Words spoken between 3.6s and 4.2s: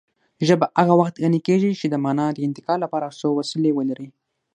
ولري